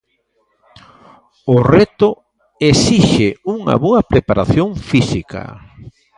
O 1.53 1.57
reto 1.73 2.09
esixe 2.71 3.27
unha 3.55 3.75
boa 3.85 4.01
preparación 4.11 4.67
física. 4.89 5.43